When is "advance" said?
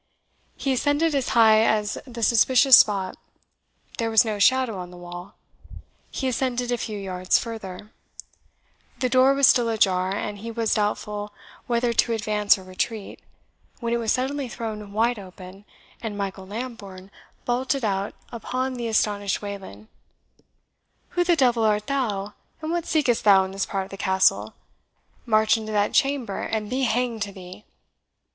12.13-12.57